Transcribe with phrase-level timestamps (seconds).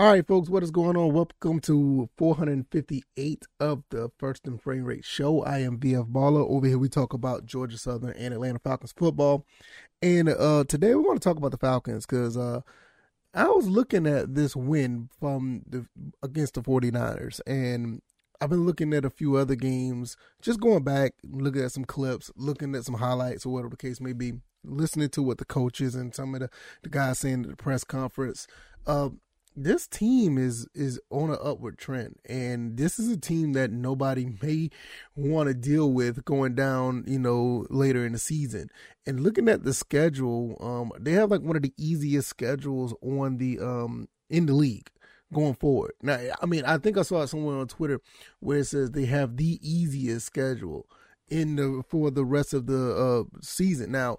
[0.00, 1.12] All right, folks, what is going on?
[1.12, 5.42] Welcome to 458 of the First and Frame Rate Show.
[5.42, 6.48] I am VF Baller.
[6.48, 9.44] Over here, we talk about Georgia Southern and Atlanta Falcons football.
[10.00, 12.62] And uh, today, we're going to talk about the Falcons because uh,
[13.34, 15.84] I was looking at this win from the
[16.22, 18.00] against the 49ers, and
[18.40, 22.30] I've been looking at a few other games, just going back, looking at some clips,
[22.36, 24.32] looking at some highlights or whatever the case may be,
[24.64, 26.48] listening to what the coaches and some of the,
[26.84, 28.46] the guys saying at the press conference.
[28.86, 29.10] Uh,
[29.56, 32.16] this team is is on an upward trend.
[32.26, 34.70] And this is a team that nobody may
[35.16, 38.70] want to deal with going down you know later in the season.
[39.06, 43.38] And looking at the schedule um they have like one of the easiest schedules on
[43.38, 44.90] the um in the league
[45.32, 45.92] going forward.
[46.02, 48.00] Now i mean i think i saw it somewhere on twitter
[48.40, 50.86] where it says they have the easiest schedule
[51.28, 53.92] in the for the rest of the uh season.
[53.92, 54.18] Now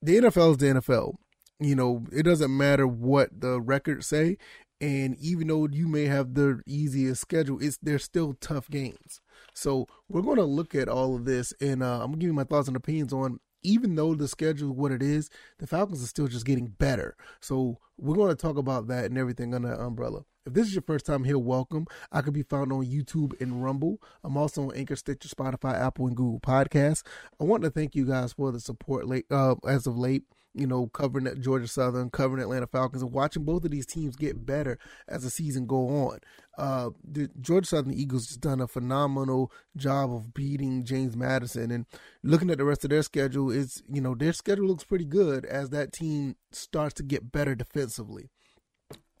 [0.00, 1.16] the nfl is the nfl
[1.62, 4.36] you know, it doesn't matter what the records say.
[4.82, 9.20] And even though you may have the easiest schedule, it's they're still tough games.
[9.54, 12.26] So we're going to look at all of this, and uh, I'm going to give
[12.26, 13.38] you my thoughts and opinions on.
[13.64, 15.30] Even though the schedule is what it is,
[15.60, 17.16] the Falcons are still just getting better.
[17.40, 20.24] So we're going to talk about that and everything under that umbrella.
[20.44, 21.86] If this is your first time here, welcome.
[22.10, 24.02] I could be found on YouTube and Rumble.
[24.24, 27.04] I'm also on Anchor, Stitcher, Spotify, Apple, and Google Podcasts.
[27.40, 30.24] I want to thank you guys for the support late uh, as of late
[30.54, 34.16] you know, covering at Georgia Southern, covering Atlanta Falcons, and watching both of these teams
[34.16, 36.20] get better as the season go on.
[36.58, 41.86] Uh, the Georgia Southern Eagles just done a phenomenal job of beating James Madison, and
[42.22, 45.44] looking at the rest of their schedule, is you know their schedule looks pretty good
[45.46, 48.28] as that team starts to get better defensively.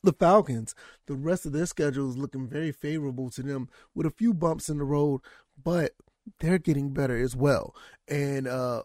[0.04, 0.74] The Falcons,
[1.06, 4.68] the rest of their schedule is looking very favorable to them with a few bumps
[4.68, 5.20] in the road,
[5.62, 5.92] but
[6.40, 7.74] they're getting better as well.
[8.08, 8.82] And uh,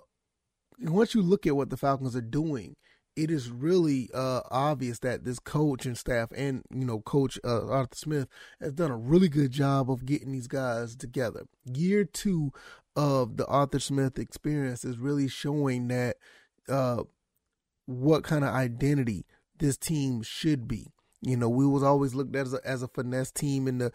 [0.80, 2.76] once you look at what the Falcons are doing,
[3.16, 7.68] it is really uh, obvious that this coach and staff and you know coach uh,
[7.68, 8.28] Arthur Smith
[8.62, 11.46] has done a really good job of getting these guys together.
[11.66, 12.52] Year two
[12.96, 16.18] of the Arthur Smith experience is really showing that
[16.70, 17.04] uh,
[17.88, 19.26] what kind of identity
[19.58, 20.92] this team should be.
[21.22, 23.92] You know, we was always looked at as a, as a finesse team in the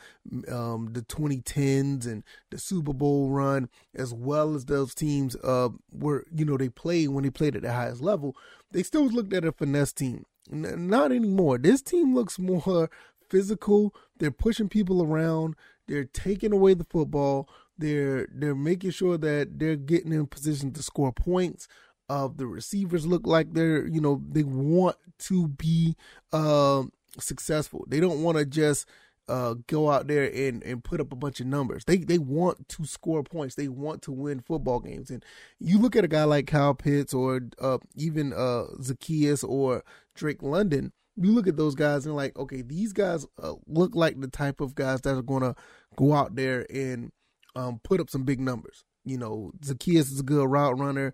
[0.53, 6.27] um, the 2010s and the Super Bowl run, as well as those teams uh, were,
[6.35, 8.37] you know, they played when they played at the highest level.
[8.73, 10.27] They still looked at a finesse team.
[10.51, 11.59] N- not anymore.
[11.59, 12.91] This team looks more
[13.31, 13.95] physical.
[14.19, 15.55] They're pushing people around.
[15.87, 17.49] They're taking away the football.
[17.79, 21.69] They're they're making sure that they're getting in position to score points.
[22.09, 25.97] Uh, the receivers look like they're, you know, they want to be.
[26.33, 26.83] Uh,
[27.19, 27.85] successful.
[27.89, 28.87] They don't want to just
[29.29, 31.85] uh, go out there and, and put up a bunch of numbers.
[31.85, 33.55] They they want to score points.
[33.55, 35.11] They want to win football games.
[35.11, 35.25] And
[35.59, 39.85] you look at a guy like Kyle Pitts or uh, even uh, Zaccheaus or
[40.15, 40.93] Drake London.
[41.17, 44.61] You look at those guys and like, okay, these guys uh, look like the type
[44.61, 45.55] of guys that are going to
[45.95, 47.13] go out there and
[47.55, 48.85] um, put up some big numbers.
[49.05, 51.13] You know, Zaccheaus is a good route runner.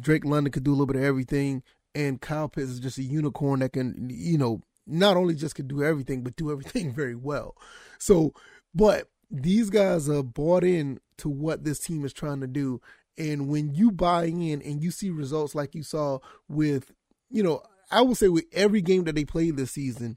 [0.00, 1.62] Drake London could do a little bit of everything,
[1.94, 5.68] and Kyle Pitts is just a unicorn that can, you know, not only just could
[5.68, 7.56] do everything, but do everything very well.
[7.98, 8.34] So,
[8.74, 12.80] but these guys are bought in to what this team is trying to do.
[13.16, 16.18] And when you buy in and you see results like you saw
[16.48, 16.92] with,
[17.30, 20.16] you know, I would say with every game that they played this season,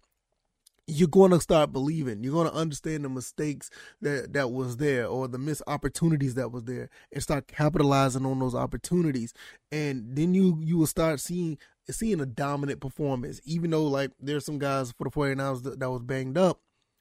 [0.87, 2.23] you're going to start believing.
[2.23, 3.69] You're going to understand the mistakes
[4.01, 8.39] that that was there or the missed opportunities that was there and start capitalizing on
[8.39, 9.33] those opportunities.
[9.71, 11.57] And then you you will start seeing
[11.89, 15.91] seeing a dominant performance, even though like there's some guys for the 49ers that, that
[15.91, 16.59] was banged up.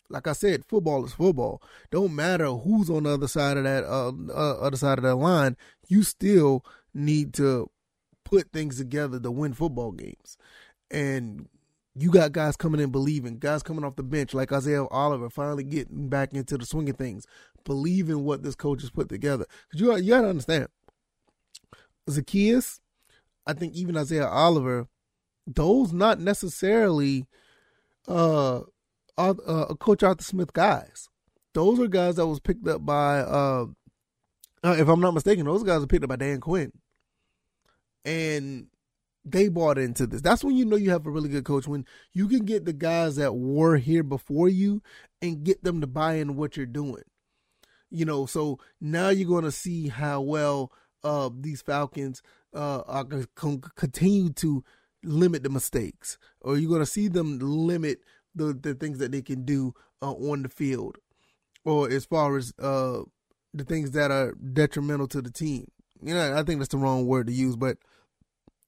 [0.08, 1.60] Like I said, football is football.
[1.90, 5.16] Don't matter who's on the other side of that uh, uh, other side of that
[5.16, 5.56] line.
[5.88, 6.64] You still
[6.94, 7.68] need to
[8.24, 10.36] put things together to win football games.
[10.92, 11.48] And
[11.98, 15.64] you got guys coming in believing, guys coming off the bench like Isaiah Oliver finally
[15.64, 17.26] getting back into the swing of things,
[17.64, 19.46] believing what this coach has put together.
[19.68, 20.68] Because you, you got to understand,
[22.08, 22.80] Zaccheaus,
[23.46, 24.88] I think even Isaiah Oliver,
[25.46, 27.26] those not necessarily
[28.08, 28.62] uh,
[29.16, 31.08] uh, Coach Arthur Smith guys.
[31.54, 33.66] Those are guys that was picked up by, uh,
[34.62, 36.72] uh, if I'm not mistaken, those guys were picked up by Dan Quinn.
[38.04, 38.66] And
[39.24, 40.20] they bought into this.
[40.20, 42.72] That's when you know you have a really good coach when you can get the
[42.72, 44.82] guys that were here before you
[45.20, 47.02] and get them to buy in what you're doing.
[47.90, 50.72] You know, so now you're going to see how well
[51.02, 52.22] uh, these Falcons
[52.56, 54.64] uh, are going to continue to
[55.04, 58.00] limit the mistakes, or you're going to see them limit
[58.34, 60.96] the the things that they can do uh, on the field,
[61.64, 63.00] or as far as uh,
[63.54, 65.70] the things that are detrimental to the team.
[66.02, 67.78] You know, I think that's the wrong word to use, but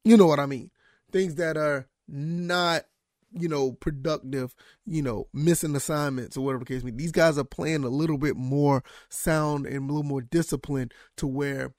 [0.05, 0.71] you know what I mean.
[1.11, 2.85] Things that are not
[3.33, 4.55] you know, productive,
[4.87, 7.03] you know, missing assignments or whatever the case may be.
[7.03, 11.27] These guys are playing a little bit more sound and a little more disciplined to
[11.27, 11.75] where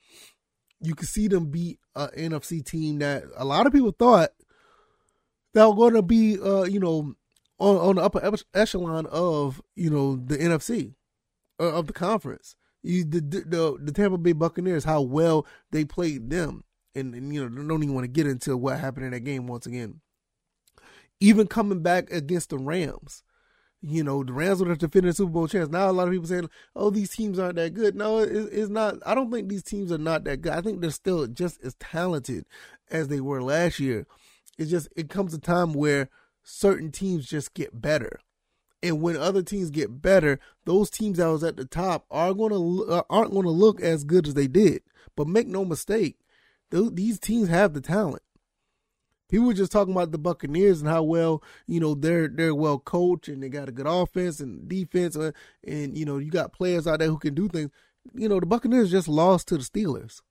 [0.82, 4.30] you can see them beat an NFC team that a lot of people thought
[5.54, 7.16] that were going to be, uh, you know,
[7.58, 10.94] on, on the upper echelon of, you know, the NFC,
[11.60, 12.56] uh, of the conference.
[12.82, 16.64] You, the, the the Tampa Bay Buccaneers, how well they played them,
[16.96, 19.48] and, and you know, don't even want to get into what happened in that game
[19.48, 20.00] once again
[21.20, 23.24] even coming back against the Rams.
[23.82, 25.70] You know, the Rams would have defended the Super Bowl chance.
[25.70, 28.96] Now a lot of people saying, "Oh, these teams aren't that good." No, it's not.
[29.06, 30.52] I don't think these teams are not that good.
[30.52, 32.46] I think they're still just as talented
[32.92, 34.06] as they were last year.
[34.58, 36.10] It's just it comes a time where
[36.44, 38.20] certain teams just get better,
[38.84, 42.52] and when other teams get better, those teams that was at the top are going
[42.52, 44.82] to uh, aren't going to look as good as they did.
[45.16, 46.20] But make no mistake,
[46.70, 48.24] these teams have the talent.
[49.30, 52.80] People were just talking about the Buccaneers and how well you know they're they're well
[52.80, 55.32] coached and they got a good offense and defense and, uh,
[55.64, 57.70] and you know you got players out there who can do things.
[58.14, 60.22] You know the Buccaneers just lost to the Steelers,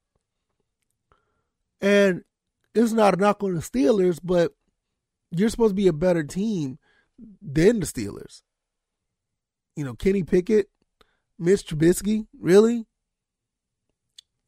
[1.81, 2.25] and
[2.75, 4.53] it's not a knock on the Steelers, but
[5.31, 6.79] you're supposed to be a better team
[7.41, 8.43] than the Steelers.
[9.77, 10.71] You know Kenny Pickett,
[11.39, 12.85] Mitch Trubisky, really?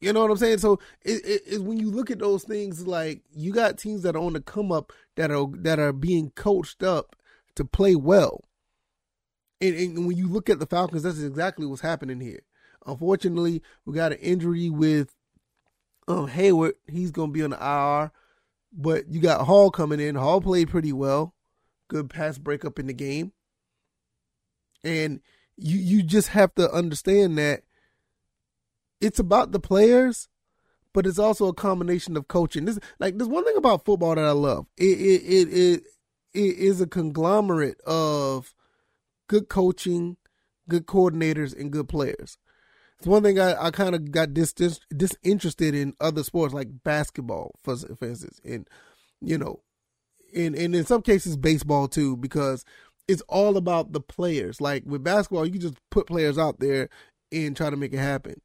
[0.01, 0.57] You know what I'm saying?
[0.57, 4.15] So it, it, it, when you look at those things, like you got teams that
[4.15, 7.15] are on the come up that are that are being coached up
[7.55, 8.43] to play well.
[9.61, 12.41] And, and when you look at the Falcons, that's exactly what's happening here.
[12.87, 15.13] Unfortunately, we got an injury with
[16.07, 16.73] um, Hayward.
[16.87, 18.11] He's going to be on the IR.
[18.73, 20.15] But you got Hall coming in.
[20.15, 21.35] Hall played pretty well.
[21.89, 23.33] Good pass breakup in the game.
[24.83, 25.19] And
[25.57, 27.61] you you just have to understand that
[29.01, 30.29] it's about the players,
[30.93, 32.65] but it's also a combination of coaching.
[32.65, 34.67] This like there's one thing about football that I love.
[34.77, 35.83] It it it it,
[36.33, 38.53] it is a conglomerate of
[39.27, 40.17] good coaching,
[40.69, 42.37] good coordinators, and good players.
[42.99, 46.83] It's one thing I, I kind of got dis, dis, disinterested in other sports like
[46.83, 48.67] basketball, for, for instance, and
[49.19, 49.61] you know,
[50.35, 52.63] and and in some cases baseball too, because
[53.07, 54.61] it's all about the players.
[54.61, 56.89] Like with basketball, you can just put players out there
[57.31, 58.39] and try to make it happen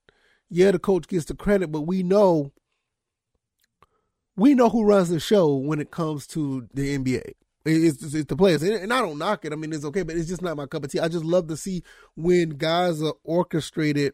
[0.49, 2.53] yeah, the coach gets the credit, but we know
[4.37, 7.33] we know who runs the show when it comes to the NBA.
[7.65, 9.53] It's, it's, it's the players, and I don't knock it.
[9.53, 11.01] I mean, it's okay, but it's just not my cup of tea.
[11.01, 11.83] I just love to see
[12.15, 14.13] when guys are orchestrated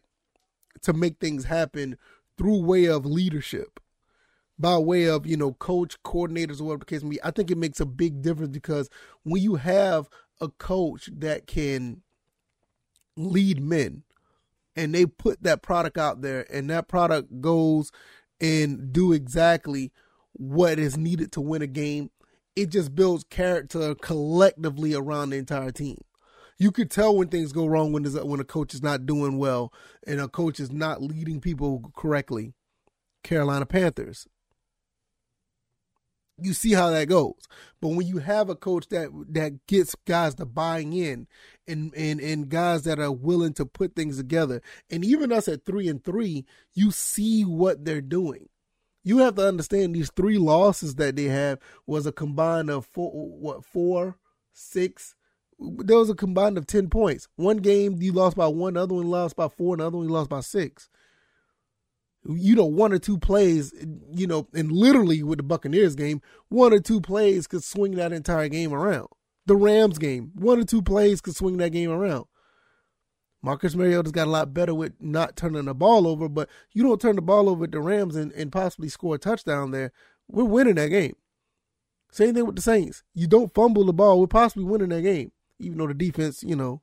[0.81, 1.97] to make things happen
[2.37, 3.79] through way of leadership,
[4.57, 7.23] by way of you know coach, coordinators, or whatever the case may be.
[7.23, 8.89] I think it makes a big difference because
[9.23, 10.09] when you have
[10.41, 12.01] a coach that can
[13.15, 14.03] lead men,
[14.75, 17.91] and they put that product out there and that product goes
[18.41, 19.91] and do exactly
[20.33, 22.09] what is needed to win a game,
[22.55, 25.97] it just builds character collectively around the entire team.
[26.57, 29.73] You could tell when things go wrong when when a coach is not doing well
[30.05, 32.53] and a coach is not leading people correctly.
[33.23, 34.27] Carolina Panthers
[36.39, 37.39] you see how that goes.
[37.81, 41.27] But when you have a coach that that gets guys to buying in
[41.67, 45.65] and and and guys that are willing to put things together, and even us at
[45.65, 48.49] three and three, you see what they're doing.
[49.03, 53.11] You have to understand these three losses that they have was a combined of four,
[53.11, 54.17] what four,
[54.53, 55.15] six.
[55.59, 57.27] There was a combined of ten points.
[57.35, 60.29] One game you lost by one, other one lost by four, another one you lost
[60.29, 60.89] by six
[62.25, 63.73] you know, one or two plays,
[64.11, 68.13] you know, and literally with the Buccaneers game, one or two plays could swing that
[68.13, 69.07] entire game around.
[69.45, 72.25] The Rams game, one or two plays could swing that game around.
[73.41, 77.01] Marcus Mariota's got a lot better with not turning the ball over, but you don't
[77.01, 79.91] turn the ball over at the Rams and, and possibly score a touchdown there,
[80.29, 81.15] we're winning that game.
[82.09, 83.03] Same thing with the Saints.
[83.13, 86.55] You don't fumble the ball, we're possibly winning that game, even though the defense, you
[86.55, 86.81] know.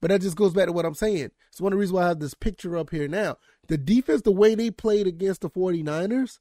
[0.00, 1.30] But that just goes back to what I'm saying.
[1.48, 4.22] It's one of the reasons why I have this picture up here now the defense,
[4.22, 6.38] the way they played against the 49ers,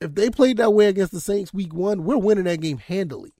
[0.00, 3.34] if they played that way against the Saints week one, we're winning that game handily.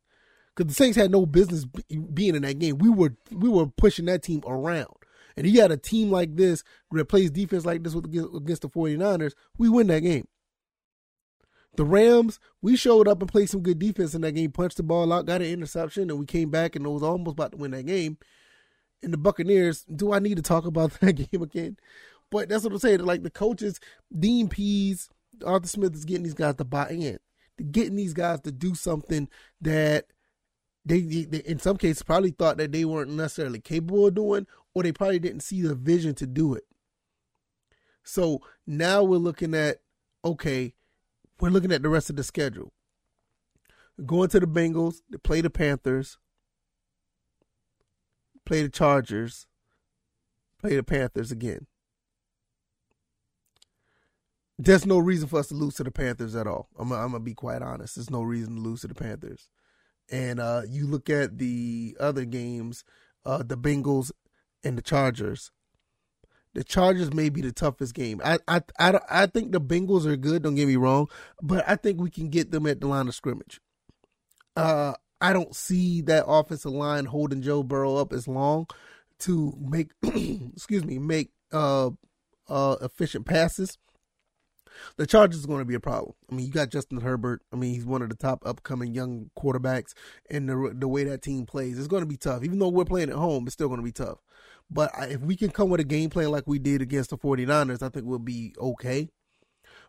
[0.55, 1.65] Because the Saints had no business
[2.13, 2.79] being in that game.
[2.79, 4.95] We were we were pushing that team around.
[5.37, 8.69] And you got a team like this that plays defense like this with, against the
[8.69, 10.29] 49ers, we win that game.
[11.77, 14.85] The Rams, we showed up and played some good defense in that game, punched the
[14.85, 17.59] ball out, got an interception, and we came back and it was almost about to
[17.59, 18.17] win that game.
[19.03, 21.77] And the Buccaneers, do I need to talk about that game again?
[22.31, 23.01] But that's what I'm saying.
[23.01, 23.81] Like the coaches,
[24.17, 25.09] Dean Pees,
[25.45, 27.19] Arthur Smith is getting these guys to buy in,
[27.73, 29.29] getting these guys to do something
[29.61, 30.07] that
[30.85, 34.83] they, they, in some cases probably thought that they weren't necessarily capable of doing, or
[34.83, 36.65] they probably didn't see the vision to do it.
[38.03, 39.79] So now we're looking at
[40.25, 40.75] okay,
[41.41, 42.73] we're looking at the rest of the schedule.
[44.05, 46.19] going to the Bengals, they play the Panthers,
[48.45, 49.47] play the Chargers,
[50.59, 51.67] play the Panthers again.
[54.59, 56.69] There's no reason for us to lose to the Panthers at all.
[56.79, 57.97] I'm, I'm gonna be quite honest.
[57.97, 59.49] There's no reason to lose to the Panthers.
[60.11, 62.85] And uh, you look at the other games,
[63.25, 64.11] uh, the Bengals
[64.63, 65.51] and the Chargers.
[66.55, 68.21] The Chargers may be the toughest game.
[68.25, 70.43] I, I I I think the Bengals are good.
[70.43, 71.09] Don't get me wrong,
[71.43, 73.61] but I think we can get them at the line of scrimmage.
[74.57, 78.67] Uh, I don't see that offensive line holding Joe Burrow up as long
[79.21, 81.91] to make excuse me make uh
[82.49, 83.79] uh efficient passes.
[84.97, 86.15] The Chargers is going to be a problem.
[86.31, 87.43] I mean, you got Justin Herbert.
[87.53, 89.95] I mean, he's one of the top upcoming young quarterbacks,
[90.31, 92.45] and the the way that team plays, it's going to be tough.
[92.45, 94.19] Even though we're playing at home, it's still going to be tough.
[94.71, 97.83] But if we can come with a game plan like we did against the 49ers,
[97.83, 99.09] I think we'll be okay.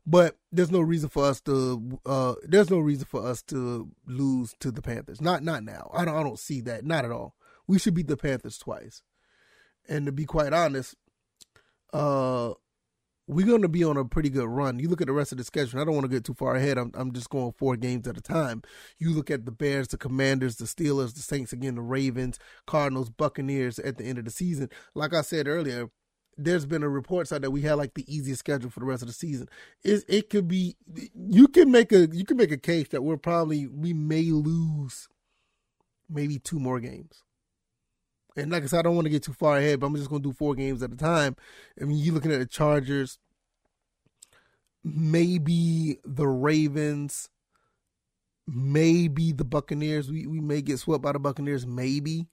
[0.06, 4.54] But there's no reason for us to uh, there's no reason for us to lose
[4.60, 5.20] to the Panthers.
[5.20, 5.90] Not not now.
[5.94, 6.86] I don't I don't see that.
[6.86, 7.36] Not at all.
[7.68, 9.02] We should beat the Panthers twice.
[9.88, 10.96] And to be quite honest,
[11.92, 12.54] uh
[13.28, 14.80] we're going to be on a pretty good run.
[14.80, 15.80] You look at the rest of the schedule.
[15.80, 16.78] I don't want to get too far ahead.
[16.78, 18.62] I'm, I'm just going four games at a time.
[19.00, 23.10] You look at the Bears, the Commanders, the Steelers, the Saints again, the Ravens, Cardinals,
[23.10, 24.70] Buccaneers at the end of the season.
[24.94, 25.90] Like I said earlier,
[26.38, 29.02] there's been a report side that we had like the easiest schedule for the rest
[29.02, 29.48] of the season.
[29.84, 30.76] It, it could be
[31.16, 35.08] you can make a you can make a case that we're probably we may lose
[36.10, 37.24] maybe two more games.
[38.36, 40.10] And like I said, I don't want to get too far ahead, but I'm just
[40.10, 41.36] going to do four games at a time.
[41.80, 43.18] I mean, you're looking at the Chargers,
[44.84, 47.30] maybe the Ravens,
[48.48, 50.12] maybe the Buccaneers.
[50.12, 52.28] We we may get swept by the Buccaneers, maybe.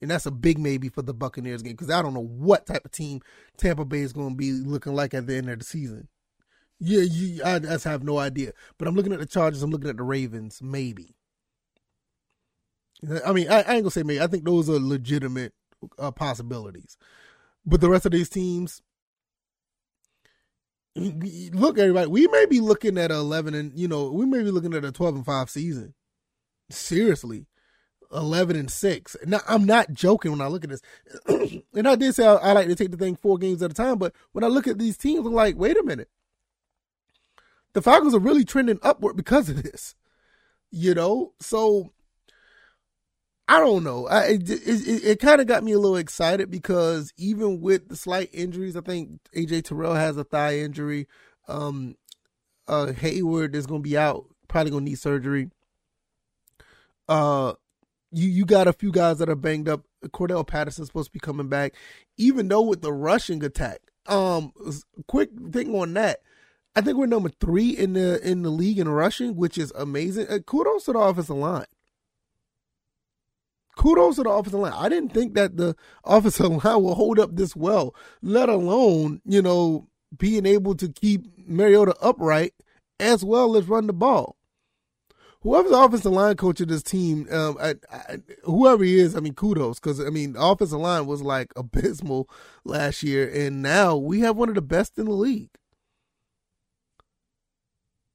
[0.00, 2.84] And that's a big maybe for the Buccaneers game because I don't know what type
[2.84, 3.20] of team
[3.56, 6.08] Tampa Bay is going to be looking like at the end of the season.
[6.80, 8.52] Yeah, you, I just have no idea.
[8.76, 9.62] But I'm looking at the Chargers.
[9.62, 11.14] I'm looking at the Ravens, maybe.
[13.24, 14.20] I mean, I, I ain't gonna say maybe.
[14.20, 15.52] I think those are legitimate
[15.98, 16.96] uh, possibilities.
[17.66, 18.82] But the rest of these teams,
[20.94, 24.50] look, everybody, we may be looking at a eleven and you know we may be
[24.50, 25.94] looking at a twelve and five season.
[26.70, 27.46] Seriously,
[28.12, 29.16] eleven and six.
[29.26, 30.82] Now I'm not joking when I look at this,
[31.74, 33.74] and I did say I, I like to take the thing four games at a
[33.74, 33.98] time.
[33.98, 36.08] But when I look at these teams, I'm like, wait a minute,
[37.72, 39.94] the Falcons are really trending upward because of this.
[40.70, 41.92] You know, so
[43.52, 44.06] I don't know.
[44.06, 47.96] I, it it, it kind of got me a little excited because even with the
[47.96, 51.06] slight injuries, I think AJ Terrell has a thigh injury.
[51.48, 51.96] Um,
[52.66, 55.50] uh, Hayward is going to be out, probably going to need surgery.
[57.06, 57.52] Uh,
[58.10, 59.82] you you got a few guys that are banged up.
[60.06, 61.74] Cordarrelle Patterson's supposed to be coming back,
[62.16, 63.80] even though with the rushing attack.
[64.06, 64.54] Um,
[65.08, 66.20] quick thing on that.
[66.74, 70.28] I think we're number three in the in the league in rushing, which is amazing.
[70.28, 71.66] Uh, kudos to the offensive line
[73.82, 74.72] kudos to the offensive line.
[74.72, 75.74] I didn't think that the
[76.04, 81.26] offensive line will hold up this well, let alone, you know, being able to keep
[81.48, 82.54] Mariota upright
[83.00, 84.36] as well as run the ball.
[85.40, 89.20] Whoever's the offensive line coach of this team, um, I, I, whoever he is, I
[89.20, 89.80] mean, kudos.
[89.80, 92.28] Because, I mean, the offensive line was like abysmal
[92.64, 95.50] last year, and now we have one of the best in the league.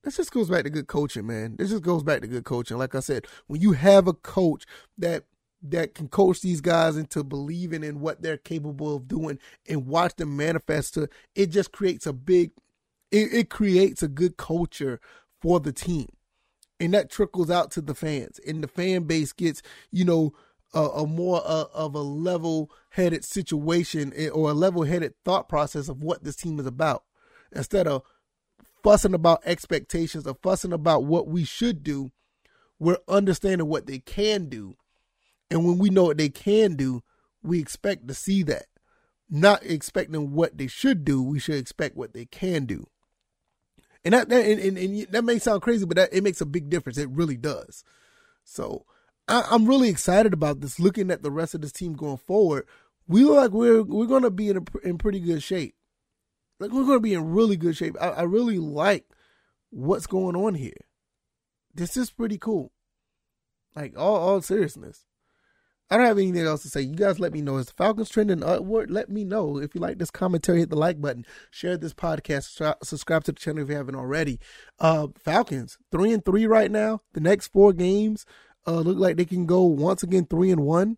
[0.06, 1.58] This just goes back to good coaching, man.
[1.58, 2.78] This just goes back to good coaching.
[2.78, 4.64] Like I said, when you have a coach
[4.98, 5.26] that
[5.72, 10.16] that can coach these guys into believing in what they're capable of doing and watch
[10.16, 12.52] them manifest to it just creates a big
[13.12, 15.00] it, it creates a good culture
[15.42, 16.08] for the team.
[16.80, 18.40] And that trickles out to the fans.
[18.46, 20.34] And the fan base gets you know
[20.74, 25.90] a, a more of a level headed situation eh, or a level headed thought process
[25.90, 27.04] of what this team is about.
[27.52, 28.04] Instead of
[28.84, 32.12] fussing about expectations or fussing about what we should do
[32.80, 34.76] we're understanding what they can do
[35.50, 37.04] and when we know what they can do,
[37.42, 38.66] we expect to see that.
[39.30, 42.88] Not expecting what they should do, we should expect what they can do.
[44.06, 46.46] And that, that and, and, and that may sound crazy, but that, it makes a
[46.46, 46.98] big difference.
[46.98, 47.84] It really does.
[48.46, 48.86] So
[49.28, 50.80] I, I'm really excited about this.
[50.80, 52.66] Looking at the rest of this team going forward,
[53.08, 55.76] we look like we're we're going to be in a, in pretty good shape.
[56.60, 57.96] Like we're going to be in really good shape.
[58.00, 59.06] I, I really like
[59.70, 60.86] what's going on here.
[61.74, 62.72] This is pretty cool.
[63.76, 65.07] Like all all seriousness.
[65.90, 66.82] I don't have anything else to say.
[66.82, 67.58] You guys let me know.
[67.58, 68.92] Is the Falcons trending upward?
[68.92, 69.58] Let me know.
[69.58, 71.26] If you like this commentary, hit the like button.
[71.50, 72.76] Share this podcast.
[72.84, 74.40] Subscribe to the channel if you haven't already.
[74.80, 77.02] Uh, Falcons, three and three right now.
[77.14, 78.26] The next four games
[78.68, 80.98] uh, look like they can go once again three and one.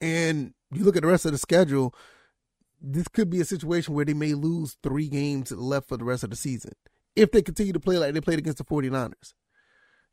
[0.00, 1.94] And you look at the rest of the schedule,
[2.80, 6.22] this could be a situation where they may lose three games left for the rest
[6.22, 6.72] of the season
[7.14, 9.34] if they continue to play like they played against the 49ers.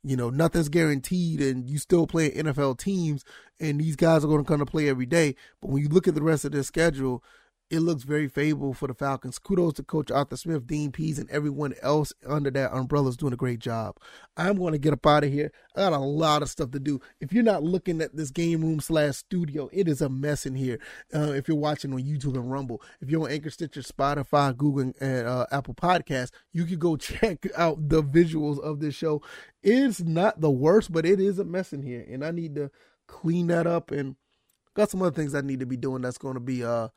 [0.02, 3.24] You know, nothing's guaranteed, and you still play NFL teams,
[3.58, 5.34] and these guys are going to come to play every day.
[5.60, 7.22] But when you look at the rest of their schedule,
[7.70, 9.38] it looks very favorable for the Falcons.
[9.38, 13.32] Kudos to Coach Arthur Smith, Dean Pees, and everyone else under that umbrella is doing
[13.32, 13.96] a great job.
[14.36, 15.52] I'm going to get up out of here.
[15.76, 17.00] I got a lot of stuff to do.
[17.20, 20.56] If you're not looking at this game room slash studio, it is a mess in
[20.56, 20.80] here.
[21.14, 24.92] Uh, if you're watching on YouTube and Rumble, if you're on Anchor, Stitcher, Spotify, Google,
[25.00, 29.22] and uh, Apple Podcasts, you can go check out the visuals of this show.
[29.62, 32.72] It's not the worst, but it is a mess in here, and I need to
[33.06, 34.16] clean that up and
[34.74, 36.02] got some other things I need to be doing.
[36.02, 36.88] That's going to be uh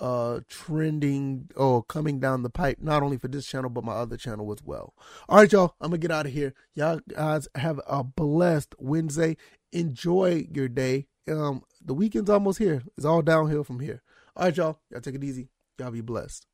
[0.00, 4.16] uh trending or coming down the pipe not only for this channel but my other
[4.16, 4.94] channel as well.
[5.28, 6.54] All right y'all i'm gonna get out of here.
[6.74, 9.36] Y'all guys have a blessed wednesday.
[9.72, 11.06] Enjoy your day.
[11.28, 12.82] Um the weekend's almost here.
[12.96, 14.02] It's all downhill from here.
[14.36, 15.48] All right y'all y'all take it easy.
[15.78, 16.46] Y'all be blessed.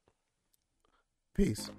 [1.34, 1.70] Peace